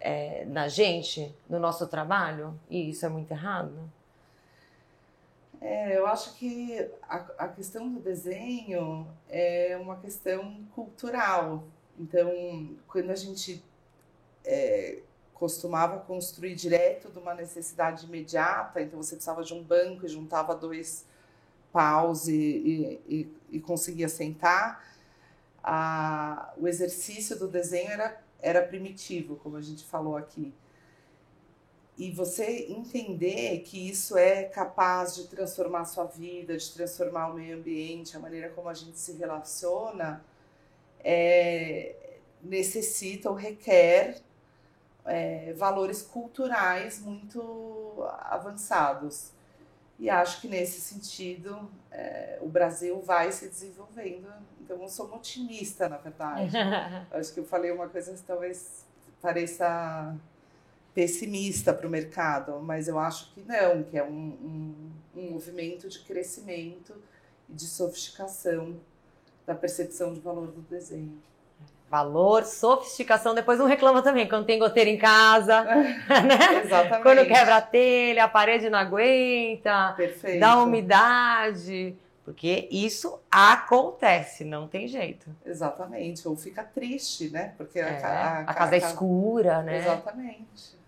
é, 0.00 0.44
na 0.46 0.68
gente, 0.68 1.34
no 1.48 1.58
nosso 1.58 1.86
trabalho, 1.86 2.58
e 2.68 2.90
isso 2.90 3.06
é 3.06 3.08
muito 3.08 3.30
errado? 3.30 3.90
É, 5.60 5.96
eu 5.96 6.06
acho 6.06 6.34
que 6.34 6.90
a, 7.02 7.16
a 7.38 7.48
questão 7.48 7.88
do 7.88 8.00
desenho 8.00 9.06
é 9.28 9.78
uma 9.80 9.96
questão 9.96 10.56
cultural. 10.74 11.64
Então, 11.98 12.76
quando 12.88 13.10
a 13.10 13.14
gente 13.14 13.64
é, 14.44 14.98
costumava 15.42 15.98
construir 15.98 16.54
direto 16.54 17.10
de 17.10 17.18
uma 17.18 17.34
necessidade 17.34 18.06
imediata, 18.06 18.80
então 18.80 19.02
você 19.02 19.16
precisava 19.16 19.42
de 19.42 19.52
um 19.52 19.60
banco 19.60 20.06
e 20.06 20.08
juntava 20.08 20.54
dois 20.54 21.04
paus 21.72 22.28
e, 22.28 23.00
e, 23.08 23.28
e 23.50 23.58
conseguia 23.58 24.08
sentar, 24.08 24.86
a, 25.60 26.54
o 26.56 26.68
exercício 26.68 27.36
do 27.36 27.48
desenho 27.48 27.90
era, 27.90 28.22
era 28.40 28.62
primitivo, 28.62 29.34
como 29.34 29.56
a 29.56 29.60
gente 29.60 29.82
falou 29.82 30.16
aqui. 30.16 30.54
E 31.98 32.12
você 32.12 32.68
entender 32.68 33.62
que 33.62 33.90
isso 33.90 34.16
é 34.16 34.44
capaz 34.44 35.16
de 35.16 35.26
transformar 35.26 35.80
a 35.80 35.84
sua 35.86 36.04
vida, 36.04 36.56
de 36.56 36.72
transformar 36.72 37.32
o 37.32 37.34
meio 37.34 37.56
ambiente, 37.56 38.16
a 38.16 38.20
maneira 38.20 38.48
como 38.50 38.68
a 38.68 38.74
gente 38.74 38.96
se 38.96 39.14
relaciona, 39.14 40.24
é, 41.02 41.96
necessita 42.40 43.28
ou 43.28 43.34
requer 43.34 44.22
é, 45.04 45.52
valores 45.54 46.02
culturais 46.02 47.00
muito 47.00 48.04
avançados. 48.20 49.32
E 49.98 50.10
acho 50.10 50.40
que 50.40 50.48
nesse 50.48 50.80
sentido 50.80 51.70
é, 51.90 52.38
o 52.40 52.48
Brasil 52.48 53.00
vai 53.02 53.30
se 53.30 53.48
desenvolvendo. 53.48 54.28
Então 54.60 54.80
eu 54.80 54.88
sou 54.88 55.06
uma 55.06 55.16
otimista, 55.16 55.88
na 55.88 55.96
verdade. 55.96 56.56
acho 57.12 57.32
que 57.32 57.40
eu 57.40 57.44
falei 57.44 57.70
uma 57.70 57.88
coisa 57.88 58.12
que 58.12 58.22
talvez 58.22 58.84
pareça 59.20 60.16
pessimista 60.94 61.72
para 61.72 61.86
o 61.86 61.90
mercado, 61.90 62.60
mas 62.60 62.86
eu 62.86 62.98
acho 62.98 63.32
que 63.32 63.40
não, 63.42 63.82
que 63.82 63.96
é 63.96 64.04
um, 64.04 64.10
um, 64.10 64.92
um 65.16 65.30
movimento 65.30 65.88
de 65.88 66.00
crescimento 66.00 66.94
e 67.48 67.54
de 67.54 67.66
sofisticação 67.66 68.78
da 69.46 69.54
percepção 69.54 70.12
de 70.12 70.20
valor 70.20 70.48
do 70.48 70.60
desenho. 70.62 71.20
Valor, 71.92 72.44
sofisticação, 72.44 73.34
depois 73.34 73.58
não 73.58 73.66
reclama 73.66 74.00
também 74.00 74.26
quando 74.26 74.46
tem 74.46 74.58
goteira 74.58 74.88
em 74.88 74.96
casa, 74.96 75.60
né? 76.08 76.62
Exatamente. 76.64 77.02
Quando 77.02 77.26
quebra 77.26 77.56
a 77.56 77.60
telha, 77.60 78.24
a 78.24 78.28
parede 78.28 78.70
não 78.70 78.78
aguenta, 78.78 79.92
Perfeito. 79.94 80.40
dá 80.40 80.56
umidade. 80.56 81.94
Porque 82.24 82.66
isso 82.70 83.20
acontece, 83.30 84.42
não 84.42 84.66
tem 84.66 84.88
jeito. 84.88 85.28
Exatamente. 85.44 86.26
Ou 86.26 86.34
fica 86.34 86.64
triste, 86.64 87.28
né? 87.28 87.52
Porque 87.58 87.78
É, 87.78 88.02
a, 88.02 88.08
a, 88.08 88.40
a 88.40 88.54
casa 88.54 88.74
é 88.74 88.78
escura, 88.78 89.60
né? 89.62 89.76
Exatamente. 89.76 90.78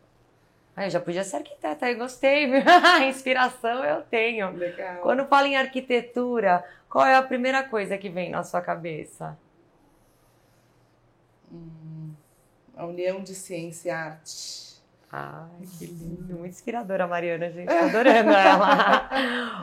Ah, 0.75 0.87
eu 0.87 0.91
já 0.91 1.01
podia 1.01 1.23
ser 1.23 1.37
arquiteta, 1.37 1.85
aí 1.85 1.97
gostei, 1.97 2.47
viu? 2.51 2.63
Inspiração 3.07 3.85
eu 3.85 4.01
tenho. 4.05 4.53
Legal. 4.57 5.03
Quando 5.03 5.27
fala 5.27 5.47
em 5.49 5.57
arquitetura, 5.57 6.65
qual 6.89 7.05
é 7.05 7.15
a 7.15 7.23
primeira 7.23 7.63
coisa 7.63 7.99
que 7.99 8.09
vem 8.09 8.31
na 8.31 8.43
sua 8.43 8.63
cabeça? 8.63 9.37
Hum, 11.55 12.13
a 12.77 12.85
união 12.85 13.23
de 13.23 13.35
ciência 13.35 13.89
e 13.89 13.93
arte. 13.93 14.65
Ai, 15.11 15.67
que 15.79 15.87
lindo, 15.87 16.37
muito 16.39 16.47
inspiradora 16.47 17.05
a 17.05 17.07
Mariana, 17.07 17.49
gente, 17.49 17.69
tô 17.69 17.75
adorando 17.75 18.31
ela. 18.31 19.09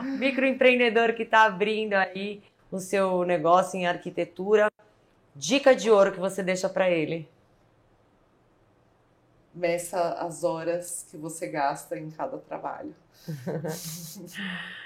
Microempreendedor 0.02 1.12
que 1.12 1.24
está 1.24 1.42
abrindo 1.42 1.92
aí 1.92 2.42
o 2.70 2.80
seu 2.80 3.22
negócio 3.24 3.78
em 3.78 3.86
arquitetura. 3.86 4.70
Dica 5.36 5.74
de 5.74 5.90
ouro 5.90 6.12
que 6.12 6.20
você 6.20 6.42
deixa 6.42 6.70
para 6.70 6.88
ele. 6.88 7.28
Meça 9.54 10.14
as 10.14 10.42
horas 10.42 11.06
que 11.10 11.18
você 11.18 11.46
gasta 11.46 11.98
em 11.98 12.10
cada 12.10 12.38
trabalho. 12.38 12.94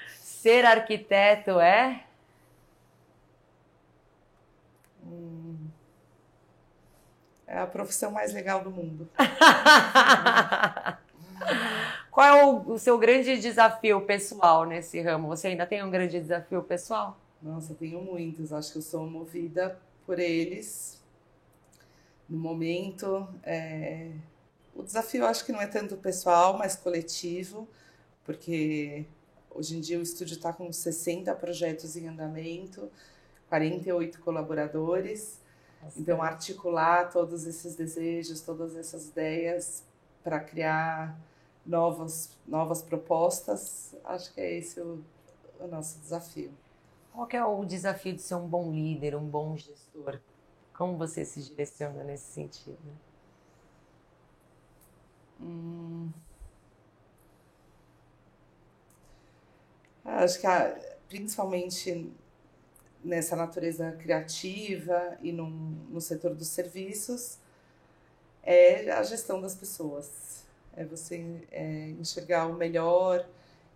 Ser 0.08 0.64
arquiteto 0.64 1.60
é? 1.60 2.04
Hum, 5.04 5.45
é 7.46 7.58
a 7.58 7.66
profissão 7.66 8.10
mais 8.10 8.32
legal 8.32 8.62
do 8.62 8.70
mundo. 8.70 9.08
Qual 12.10 12.26
é 12.26 12.44
o, 12.44 12.72
o 12.72 12.78
seu 12.78 12.98
grande 12.98 13.38
desafio 13.38 14.00
pessoal 14.00 14.64
nesse 14.64 15.00
ramo? 15.00 15.28
Você 15.28 15.48
ainda 15.48 15.66
tem 15.66 15.84
um 15.84 15.90
grande 15.90 16.18
desafio 16.18 16.62
pessoal? 16.62 17.20
Nossa, 17.42 17.74
tenho 17.74 18.00
muitos. 18.00 18.52
Acho 18.52 18.72
que 18.72 18.78
eu 18.78 18.82
sou 18.82 19.06
movida 19.06 19.78
por 20.04 20.18
eles. 20.18 21.02
No 22.28 22.38
momento, 22.38 23.28
é... 23.44 24.10
o 24.74 24.82
desafio 24.82 25.26
acho 25.26 25.44
que 25.44 25.52
não 25.52 25.60
é 25.60 25.66
tanto 25.66 25.96
pessoal, 25.96 26.58
mas 26.58 26.74
coletivo, 26.74 27.68
porque 28.24 29.06
hoje 29.50 29.76
em 29.76 29.80
dia 29.80 29.98
o 29.98 30.02
estúdio 30.02 30.34
está 30.34 30.52
com 30.52 30.72
60 30.72 31.32
projetos 31.34 31.96
em 31.96 32.08
andamento, 32.08 32.90
48 33.48 34.20
colaboradores. 34.20 35.40
Então, 35.96 36.22
articular 36.22 37.10
todos 37.10 37.46
esses 37.46 37.76
desejos, 37.76 38.40
todas 38.40 38.74
essas 38.76 39.08
ideias 39.08 39.84
para 40.24 40.40
criar 40.40 41.18
novas, 41.64 42.36
novas 42.46 42.82
propostas, 42.82 43.94
acho 44.04 44.32
que 44.32 44.40
é 44.40 44.58
esse 44.58 44.80
o, 44.80 45.02
o 45.60 45.66
nosso 45.66 45.98
desafio. 46.00 46.50
Qual 47.12 47.28
é 47.30 47.44
o 47.44 47.64
desafio 47.64 48.14
de 48.14 48.22
ser 48.22 48.34
um 48.34 48.46
bom 48.46 48.70
líder, 48.72 49.16
um 49.16 49.26
bom 49.26 49.56
gestor? 49.56 50.20
Como 50.74 50.96
você 50.96 51.24
se 51.24 51.42
direciona 51.42 52.04
nesse 52.04 52.32
sentido? 52.32 52.78
Hum... 55.40 56.10
Acho 60.04 60.40
que 60.40 60.46
a, 60.46 60.78
principalmente 61.08 62.12
nessa 63.06 63.36
natureza 63.36 63.92
criativa 63.92 65.16
e 65.22 65.30
no, 65.30 65.48
no 65.48 66.00
setor 66.00 66.34
dos 66.34 66.48
serviços 66.48 67.38
é 68.42 68.90
a 68.90 69.02
gestão 69.02 69.40
das 69.40 69.54
pessoas. 69.54 70.44
É 70.76 70.84
você 70.84 71.46
é, 71.50 71.90
enxergar 72.00 72.46
o 72.46 72.54
melhor 72.54 73.26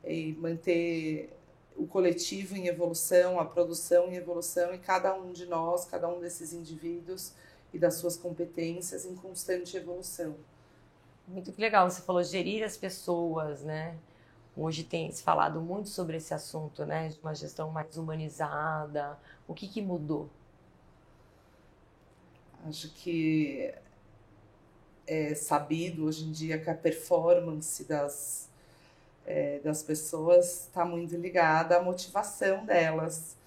e 0.05 0.33
manter 0.33 1.31
o 1.77 1.87
coletivo 1.87 2.57
em 2.57 2.67
evolução, 2.67 3.39
a 3.39 3.45
produção 3.45 4.09
em 4.11 4.17
evolução 4.17 4.75
e 4.75 4.79
cada 4.79 5.15
um 5.15 5.33
de 5.33 5.47
nós, 5.47 5.85
cada 5.85 6.09
um 6.09 6.21
desses 6.21 6.53
indivíduos 6.53 7.33
e 7.73 7.79
das 7.79 7.95
suas 7.95 8.17
competências 8.17 9.05
em 9.05 9.15
constante 9.15 9.77
evolução. 9.77 10.35
Muito 11.27 11.55
legal, 11.57 11.89
você 11.89 12.03
falou 12.03 12.23
gerir 12.23 12.65
as 12.65 12.77
pessoas, 12.77 13.63
né? 13.63 13.97
Hoje 14.63 14.85
tem 14.85 15.11
se 15.11 15.23
falado 15.23 15.59
muito 15.63 15.89
sobre 15.89 16.19
esse 16.19 16.35
assunto, 16.35 16.85
né? 16.85 17.09
De 17.09 17.19
uma 17.21 17.35
gestão 17.35 17.71
mais 17.71 17.97
humanizada. 17.97 19.19
O 19.49 19.55
que, 19.55 19.67
que 19.67 19.81
mudou? 19.81 20.29
Acho 22.67 22.93
que 22.93 23.73
é 25.07 25.35
sabido 25.35 26.05
hoje 26.05 26.27
em 26.27 26.31
dia 26.31 26.59
que 26.59 26.69
a 26.69 26.75
performance 26.75 27.85
das, 27.85 28.51
é, 29.25 29.61
das 29.61 29.83
pessoas 29.83 30.67
está 30.67 30.85
muito 30.85 31.17
ligada 31.17 31.79
à 31.79 31.83
motivação 31.83 32.67
delas 32.67 33.39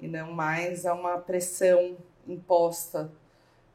e 0.00 0.08
não 0.08 0.32
mais 0.32 0.86
a 0.86 0.94
uma 0.94 1.18
pressão 1.18 1.98
imposta 2.26 3.12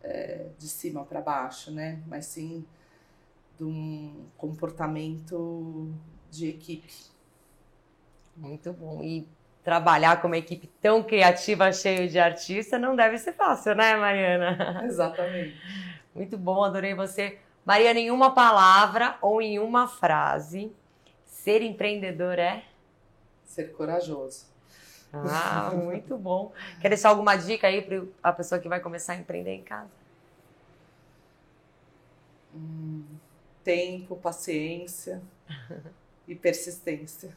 é, 0.02 0.48
de 0.58 0.67
cima 0.67 1.06
para 1.06 1.22
baixo, 1.22 1.70
né? 1.70 2.02
Mas 2.08 2.26
sim 2.26 2.65
de 3.56 3.65
um 3.65 4.26
comportamento 4.36 5.94
de 6.32 6.48
equipe. 6.48 6.91
Muito 8.36 8.72
bom. 8.74 9.04
E 9.04 9.28
trabalhar 9.63 10.22
com 10.22 10.28
uma 10.28 10.38
equipe 10.38 10.67
tão 10.82 11.04
criativa, 11.04 11.72
cheia 11.72 12.08
de 12.08 12.17
artistas, 12.17 12.80
não 12.82 12.96
deve 12.96 13.17
ser 13.17 13.34
fácil, 13.34 13.76
né, 13.76 13.96
Mariana? 13.96 14.82
Exatamente. 14.86 15.56
Muito 16.15 16.38
bom, 16.38 16.63
adorei 16.63 16.96
você. 16.96 17.38
Mariana, 17.63 18.00
em 18.00 18.10
uma 18.10 18.34
palavra 18.34 19.17
ou 19.22 19.41
em 19.41 19.60
uma 19.60 19.88
frase, 19.88 20.72
ser 21.26 21.62
empreendedor 21.62 22.39
é? 22.39 22.63
Ser 23.46 23.72
corajoso. 23.74 24.46
Ah, 25.13 25.72
muito 25.76 26.17
bom. 26.17 26.52
Quer 26.80 26.89
deixar 26.89 27.10
alguma 27.10 27.36
dica 27.36 27.67
aí 27.67 27.82
para 27.82 28.04
a 28.24 28.34
pessoa 28.34 28.60
que 28.60 28.67
vai 28.67 28.80
começar 28.80 29.13
a 29.13 29.17
empreender 29.17 29.54
em 29.54 29.62
casa? 29.62 29.91
Hum, 32.54 33.06
tempo, 33.63 34.15
paciência 34.15 35.22
e 36.32 36.36
persistência. 36.36 37.36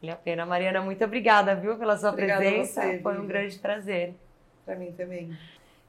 Vale 0.00 0.12
a 0.12 0.16
pena. 0.16 0.46
Mariana, 0.46 0.80
muito 0.80 1.04
obrigada, 1.04 1.54
viu, 1.54 1.76
pela 1.76 1.96
sua 1.96 2.10
Obrigada 2.10 2.40
presença. 2.40 2.82
Você, 2.82 2.98
foi 3.00 3.18
um 3.18 3.26
grande 3.26 3.58
prazer. 3.58 4.14
Para 4.64 4.76
mim 4.76 4.92
também. 4.92 5.36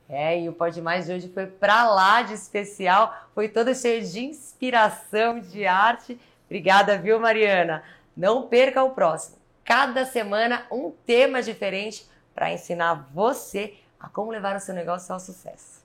É, 0.10 0.40
e 0.40 0.50
o 0.50 0.54
Pode 0.54 0.82
Mais 0.82 1.06
de 1.06 1.14
hoje 1.14 1.30
foi 1.30 1.48
para 1.48 1.88
lá 1.90 2.22
de 2.24 2.34
especial, 2.34 3.30
foi 3.34 3.48
todo 3.48 3.74
cheio 3.74 4.04
de 4.04 4.26
inspiração, 4.26 5.40
de 5.40 5.66
arte. 5.66 6.20
Obrigada, 6.46 6.98
viu, 6.98 7.20
Mariana? 7.20 7.84
Não 8.16 8.48
perca 8.48 8.84
o 8.84 8.92
próximo. 8.92 9.38
Cada 9.64 10.06
semana 10.06 10.66
um 10.72 10.92
tema 10.92 11.42
diferente 11.42 12.06
para 12.36 12.52
ensinar 12.52 13.10
você 13.14 13.76
a 14.00 14.10
como 14.10 14.32
levar 14.32 14.56
o 14.56 14.60
seu 14.60 14.76
negócio 14.76 15.14
ao 15.14 15.20
sucesso. 15.20 15.83